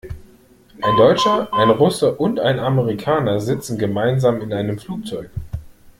[0.81, 5.29] Ein Deutscher, ein Russe und ein Amerikaner sitzen gemeinsam in einem Flugzeug.